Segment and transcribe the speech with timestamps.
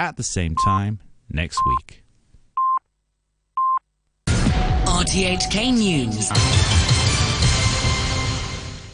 [0.00, 2.02] at the same time next week.
[4.86, 6.30] RTHK News.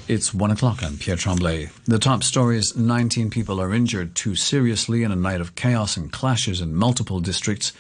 [0.09, 0.83] It's one o'clock.
[0.83, 1.71] I'm Pierre Tremblay.
[1.85, 5.97] The top story is 19 people are injured too seriously in a night of chaos
[5.97, 7.73] and clashes in multiple districts.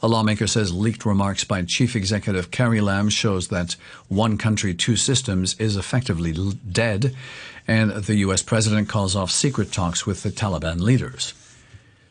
[0.00, 3.74] A lawmaker says leaked remarks by Chief Executive Carrie Lam shows that
[4.06, 6.32] one country, two systems is effectively
[6.70, 7.12] dead,
[7.66, 8.42] and the U.S.
[8.42, 11.34] president calls off secret talks with the Taliban leaders.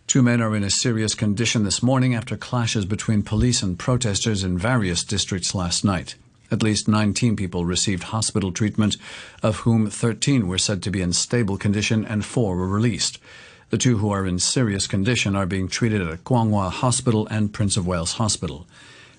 [0.08, 4.42] Two men are in a serious condition this morning after clashes between police and protesters
[4.42, 6.16] in various districts last night.
[6.50, 8.96] At least 19 people received hospital treatment,
[9.44, 13.20] of whom 13 were said to be in stable condition and four were released.
[13.70, 17.76] The two who are in serious condition are being treated at Kwong Hospital and Prince
[17.76, 18.66] of Wales Hospital.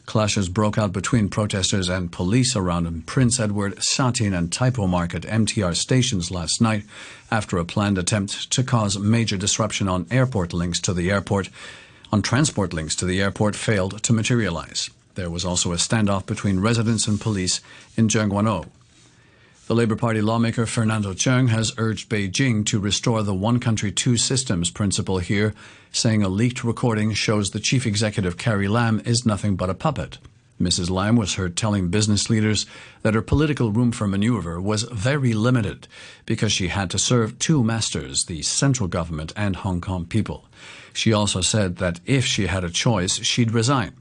[0.08, 4.86] Clashes broke out between protesters and police around Prince Edward, Sha Tin, and Tai Po
[4.86, 6.84] Market MTR stations last night
[7.30, 11.50] after a planned attempt to cause major disruption on airport links to the airport
[12.10, 14.88] on transport links to the airport failed to materialize.
[15.14, 17.60] There was also a standoff between residents and police
[17.94, 18.64] in Tseung Kwan O.
[19.68, 24.16] The Labour Party lawmaker Fernando Cheung has urged Beijing to restore the one country, two
[24.16, 25.52] systems principle here,
[25.92, 30.16] saying a leaked recording shows the chief executive Carrie Lam is nothing but a puppet.
[30.58, 30.88] Mrs.
[30.88, 32.64] Lam was heard telling business leaders
[33.02, 35.86] that her political room for maneuver was very limited
[36.24, 40.46] because she had to serve two masters, the central government and Hong Kong people.
[40.94, 43.92] She also said that if she had a choice, she'd resign.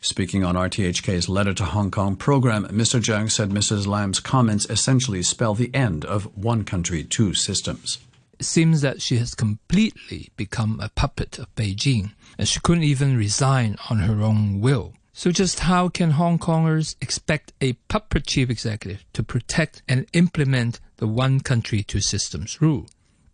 [0.00, 3.00] Speaking on RTHK's Letter to Hong Kong program, Mr.
[3.00, 3.86] Cheung said Mrs.
[3.86, 7.98] Lam's comments essentially spell the end of one country, two systems.
[8.38, 13.16] It seems that she has completely become a puppet of Beijing, and she couldn't even
[13.16, 14.94] resign on her own will.
[15.12, 20.78] So, just how can Hong Kongers expect a puppet chief executive to protect and implement
[20.98, 22.86] the one country, two systems rule?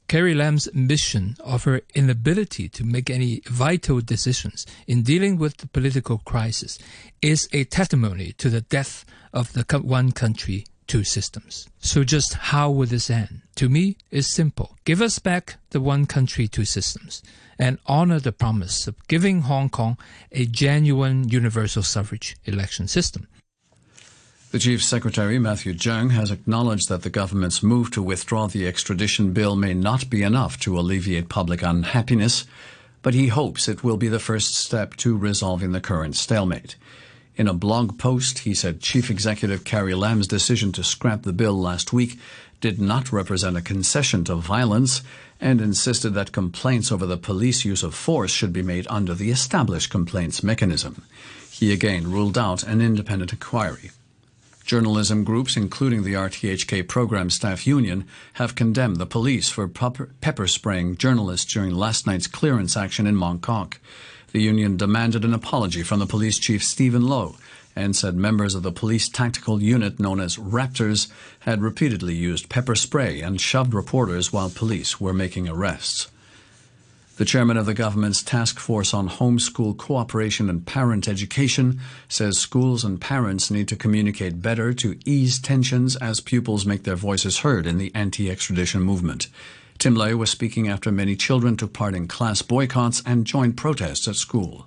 [0.08, 5.66] Carrie Lam's mission of her inability to make any vital decisions in dealing with the
[5.66, 6.78] political crisis
[7.22, 11.68] is a testimony to the death of the one country, two systems.
[11.78, 13.42] So just how will this end?
[13.56, 14.76] To me, it's simple.
[14.84, 17.22] Give us back the one country, two systems
[17.58, 19.96] and honor the promise of giving Hong Kong
[20.32, 23.28] a genuine universal suffrage election system.
[24.54, 29.32] The Chief Secretary, Matthew Cheung, has acknowledged that the government's move to withdraw the extradition
[29.32, 32.46] bill may not be enough to alleviate public unhappiness,
[33.02, 36.76] but he hopes it will be the first step to resolving the current stalemate.
[37.34, 41.60] In a blog post, he said Chief Executive Carrie Lam's decision to scrap the bill
[41.60, 42.16] last week
[42.60, 45.02] did not represent a concession to violence
[45.40, 49.32] and insisted that complaints over the police use of force should be made under the
[49.32, 51.02] established complaints mechanism.
[51.50, 53.90] He again ruled out an independent inquiry.
[54.64, 60.96] Journalism groups, including the RTHK Program Staff Union, have condemned the police for pepper spraying
[60.96, 63.78] journalists during last night's clearance action in Mong Kok.
[64.32, 67.36] The union demanded an apology from the police chief Stephen Lo
[67.76, 71.10] and said members of the police tactical unit known as Raptors
[71.40, 76.08] had repeatedly used pepper spray and shoved reporters while police were making arrests.
[77.16, 82.82] The chairman of the government's task force on homeschool cooperation and parent education says schools
[82.82, 87.68] and parents need to communicate better to ease tensions as pupils make their voices heard
[87.68, 89.28] in the anti extradition movement.
[89.78, 94.08] Tim Lay was speaking after many children took part in class boycotts and joined protests
[94.08, 94.66] at school.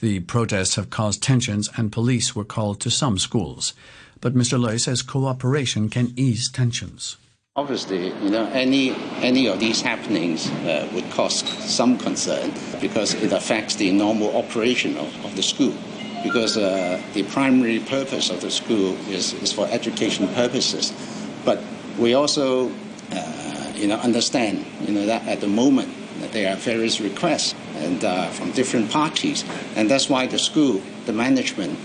[0.00, 3.72] The protests have caused tensions and police were called to some schools.
[4.20, 4.60] But Mr.
[4.60, 7.18] Lay says cooperation can ease tensions.
[7.54, 13.30] Obviously, you know, any any of these happenings uh, would cause some concern because it
[13.30, 15.74] affects the normal operation of, of the school.
[16.22, 20.94] Because uh, the primary purpose of the school is, is for education purposes,
[21.44, 21.60] but
[21.98, 22.70] we also,
[23.10, 25.92] uh, you know, understand, you know, that at the moment
[26.32, 29.44] there are various requests and uh, from different parties,
[29.76, 31.78] and that's why the school, the management,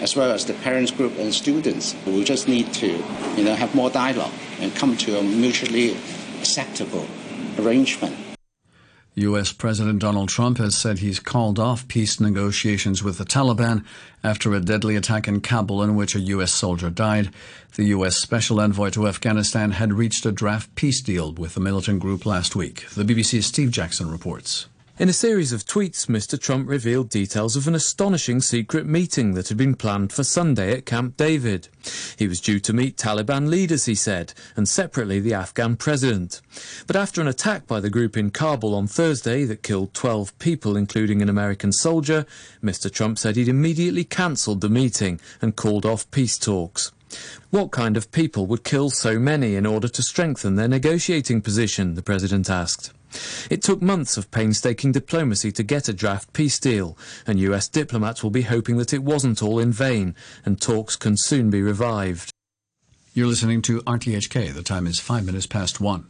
[0.00, 2.88] as well as the parents group and students, we just need to,
[3.36, 5.96] you know, have more dialogue and come to a mutually
[6.38, 7.06] acceptable
[7.58, 8.16] arrangement.
[9.14, 9.52] U.S.
[9.52, 13.84] President Donald Trump has said he's called off peace negotiations with the Taliban
[14.24, 16.50] after a deadly attack in Kabul in which a U.S.
[16.50, 17.30] soldier died.
[17.74, 18.16] The U.S.
[18.16, 22.56] Special Envoy to Afghanistan had reached a draft peace deal with the militant group last
[22.56, 22.88] week.
[22.88, 24.66] The BBC's Steve Jackson reports.
[24.98, 26.38] In a series of tweets, Mr.
[26.38, 30.84] Trump revealed details of an astonishing secret meeting that had been planned for Sunday at
[30.84, 31.68] Camp David.
[32.18, 36.42] He was due to meet Taliban leaders, he said, and separately the Afghan president.
[36.86, 40.76] But after an attack by the group in Kabul on Thursday that killed 12 people,
[40.76, 42.26] including an American soldier,
[42.62, 42.92] Mr.
[42.92, 46.92] Trump said he'd immediately cancelled the meeting and called off peace talks.
[47.48, 51.94] What kind of people would kill so many in order to strengthen their negotiating position,
[51.94, 52.92] the president asked.
[53.50, 58.22] It took months of painstaking diplomacy to get a draft peace deal, and US diplomats
[58.22, 60.14] will be hoping that it wasn't all in vain,
[60.44, 62.32] and talks can soon be revived.
[63.14, 64.54] You're listening to RTHK.
[64.54, 66.06] The time is five minutes past one.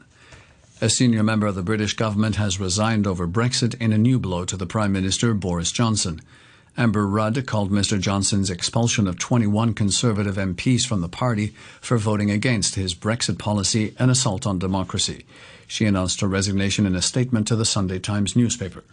[0.81, 4.45] A senior member of the British government has resigned over Brexit in a new blow
[4.45, 6.21] to the Prime Minister, Boris Johnson.
[6.77, 8.01] Amber Rudd called Mr.
[8.01, 11.53] Johnson's expulsion of 21 Conservative MPs from the party
[11.83, 15.27] for voting against his Brexit policy an assault on democracy.
[15.67, 18.85] She announced her resignation in a statement to the Sunday Times newspaper.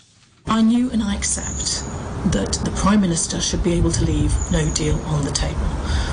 [0.46, 1.86] I knew and I accept
[2.34, 5.60] that the Prime Minister should be able to leave no deal on the table.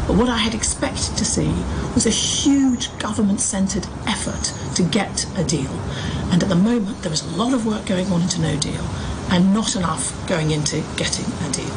[0.06, 1.52] But what I had expected to see
[1.94, 5.72] was a huge government centred effort to get a deal.
[6.30, 8.84] And at the moment, there is a lot of work going on into no deal
[9.30, 11.74] and not enough going into getting a deal.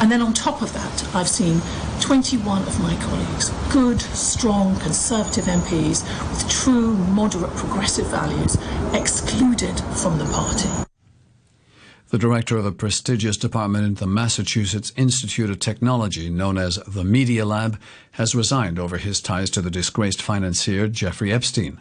[0.00, 1.60] And then on top of that, I've seen
[2.00, 8.56] 21 of my colleagues, good, strong, conservative MPs with true, moderate, progressive values,
[8.94, 10.68] excluded from the party.
[12.08, 17.04] The director of a prestigious department in the Massachusetts Institute of Technology, known as the
[17.04, 17.78] Media Lab,
[18.12, 21.80] has resigned over his ties to the disgraced financier Jeffrey Epstein.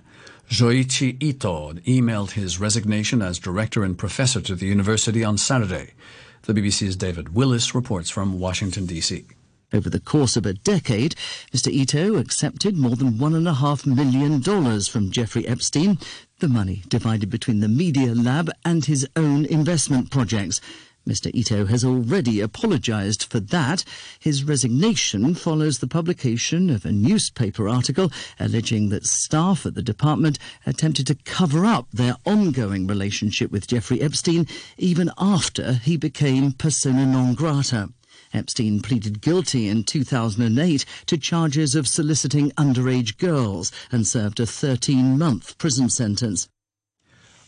[0.50, 5.94] Joichi Ito emailed his resignation as director and professor to the university on Saturday.
[6.42, 9.26] The BBC's David Willis reports from Washington, D.C.
[9.72, 11.14] Over the course of a decade,
[11.54, 11.72] Mr.
[11.72, 16.00] Ito accepted more than $1.5 million from Jeffrey Epstein,
[16.40, 20.62] the money divided between the Media Lab and his own investment projects.
[21.10, 21.32] Mr.
[21.34, 23.84] Ito has already apologised for that.
[24.20, 30.38] His resignation follows the publication of a newspaper article alleging that staff at the department
[30.68, 34.46] attempted to cover up their ongoing relationship with Jeffrey Epstein
[34.78, 37.90] even after he became persona non grata.
[38.32, 45.18] Epstein pleaded guilty in 2008 to charges of soliciting underage girls and served a 13
[45.18, 46.48] month prison sentence.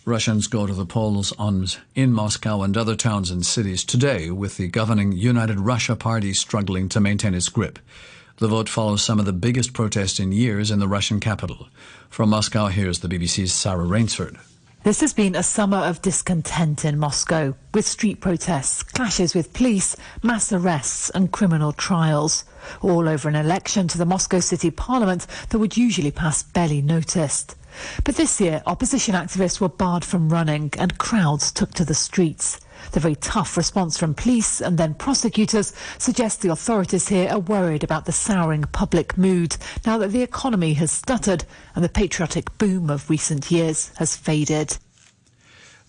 [0.06, 4.58] Russians go to the polls on, in Moscow and other towns and cities today, with
[4.58, 7.78] the governing United Russia Party struggling to maintain its grip.
[8.38, 11.68] The vote follows some of the biggest protests in years in the Russian capital.
[12.10, 14.40] From Moscow, here's the BBC's Sarah Rainsford.
[14.84, 19.96] This has been a summer of discontent in Moscow, with street protests, clashes with police,
[20.24, 22.44] mass arrests, and criminal trials,
[22.82, 27.56] all over an election to the Moscow City Parliament that would usually pass barely noticed.
[28.04, 32.60] But this year, opposition activists were barred from running and crowds took to the streets.
[32.92, 37.84] The very tough response from police and then prosecutors suggests the authorities here are worried
[37.84, 41.46] about the souring public mood now that the economy has stuttered
[41.76, 44.78] and the patriotic boom of recent years has faded.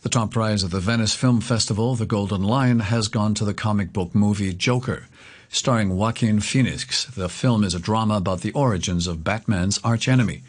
[0.03, 3.55] The top prize of the Venice Film Festival, the Golden Lion, has gone to the
[3.55, 5.07] comic book movie Joker.
[5.49, 10.43] Starring Joaquin Phoenix, the film is a drama about the origins of Batman's archenemy.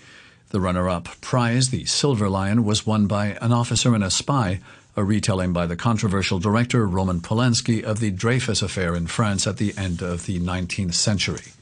[0.53, 4.59] The runner up prize, the Silver Lion, was won by An Officer and a Spy,
[4.95, 9.57] a retelling by the controversial director Roman Polanski of the Dreyfus affair in France at
[9.57, 11.53] the end of the 19th century.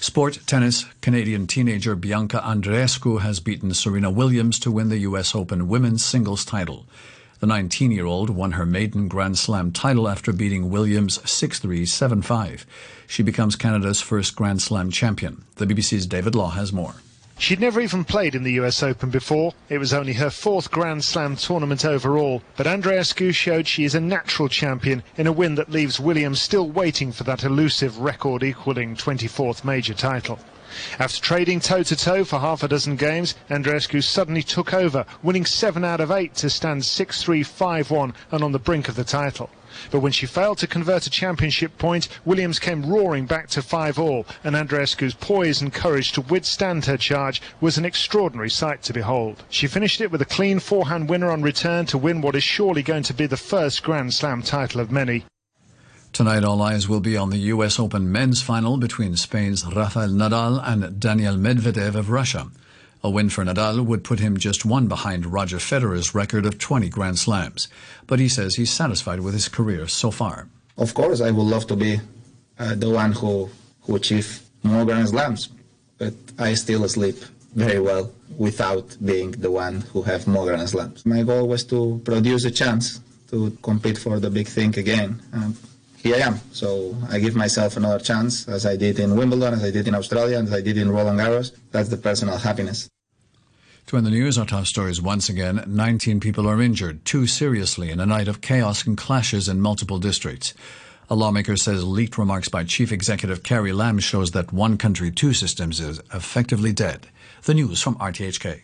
[0.00, 5.34] Sport tennis, Canadian teenager Bianca Andreescu has beaten Serena Williams to win the U.S.
[5.34, 6.84] Open women's singles title.
[7.40, 11.86] The 19 year old won her maiden Grand Slam title after beating Williams 6 3
[11.86, 12.66] 7 5.
[13.06, 15.46] She becomes Canada's first Grand Slam champion.
[15.54, 16.96] The BBC's David Law has more.
[17.38, 19.52] She'd never even played in the US Open before.
[19.68, 22.42] It was only her fourth Grand Slam tournament overall.
[22.56, 26.70] But Andreescu showed she is a natural champion in a win that leaves Williams still
[26.70, 30.38] waiting for that elusive record equalling 24th major title.
[30.98, 36.00] After trading toe-to-toe for half a dozen games, Andreescu suddenly took over, winning 7 out
[36.00, 39.50] of 8 to stand 6-3, 5-1 and on the brink of the title.
[39.90, 43.98] But when she failed to convert a championship point, Williams came roaring back to 5
[43.98, 48.92] all, and Andreescu's poise and courage to withstand her charge was an extraordinary sight to
[48.92, 49.42] behold.
[49.50, 52.82] She finished it with a clean forehand winner on return to win what is surely
[52.82, 55.24] going to be the first Grand Slam title of many.
[56.12, 57.78] Tonight, all eyes will be on the U.S.
[57.78, 62.46] Open men's final between Spain's Rafael Nadal and Daniil Medvedev of Russia.
[63.02, 66.88] A win for Nadal would put him just one behind Roger Federer's record of 20
[66.88, 67.68] Grand Slams.
[68.06, 70.48] But he says he's satisfied with his career so far.
[70.76, 72.00] Of course, I would love to be
[72.58, 73.48] uh, the one who,
[73.82, 75.50] who achieve more Grand Slams,
[75.98, 77.16] but I still sleep
[77.54, 81.06] very well without being the one who have more Grand Slams.
[81.06, 83.00] My goal was to produce a chance
[83.30, 85.22] to compete for the big thing again.
[86.02, 86.40] Here I am.
[86.52, 89.94] So I give myself another chance, as I did in Wimbledon, as I did in
[89.94, 91.52] Australia, and as I did in Roland Garros.
[91.72, 92.88] That's the personal happiness.
[93.86, 97.90] To end the news, our top stories once again 19 people are injured, two seriously,
[97.90, 100.54] in a night of chaos and clashes in multiple districts.
[101.08, 105.32] A lawmaker says leaked remarks by Chief Executive Carrie Lam shows that one country, two
[105.32, 107.06] systems is effectively dead.
[107.44, 108.62] The news from RTHK.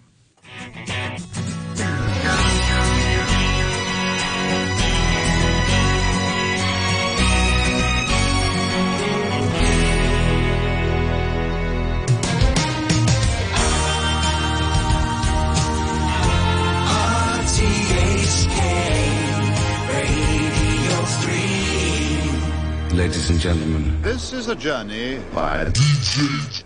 [23.13, 24.01] Ladies and gentlemen.
[24.01, 25.71] This is a journey by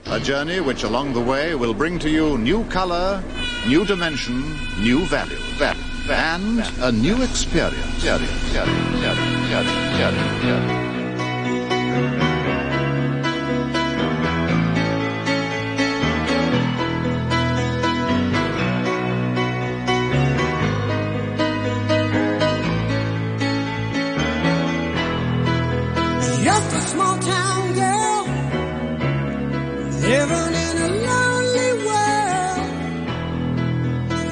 [0.06, 3.20] a journey which along the way will bring to you new color,
[3.66, 5.82] new dimension, new value, value.
[6.08, 8.04] And a new experience.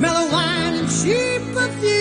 [0.00, 1.99] mellow wine and cheap perfume.